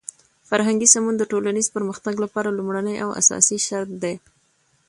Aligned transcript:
فرهنګي 0.49 0.87
سمون 0.93 1.15
د 1.17 1.23
ټولنیز 1.31 1.67
پرمختګ 1.75 2.13
لپاره 2.23 2.55
لومړنی 2.57 2.95
او 3.03 3.09
اساسی 3.21 3.57
شرط 3.67 3.91
دی. 4.03 4.15